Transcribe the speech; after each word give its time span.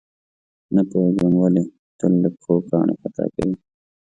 نه 0.75 0.81
پوهېږم 0.89 1.33
ولې 1.37 1.63
تل 1.99 2.11
له 2.23 2.29
پښو 2.35 2.55
کاڼي 2.69 2.93
خطا 3.01 3.25
کوي. 3.35 3.55